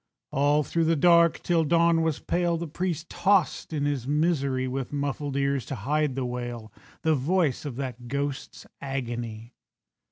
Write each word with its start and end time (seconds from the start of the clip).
All 0.31 0.63
through 0.63 0.85
the 0.85 0.95
dark, 0.95 1.43
till 1.43 1.63
dawn 1.63 2.01
was 2.01 2.17
pale, 2.17 2.57
The 2.57 2.65
priest 2.67 3.07
tossed 3.07 3.71
in 3.71 3.85
his 3.85 4.07
misery, 4.07 4.67
With 4.67 4.91
muffled 4.91 5.37
ears 5.37 5.63
to 5.67 5.75
hide 5.75 6.15
the 6.15 6.25
wail, 6.25 6.73
The 7.03 7.13
voice 7.13 7.65
of 7.65 7.75
that 7.75 8.07
ghost's 8.07 8.65
agony. 8.81 9.53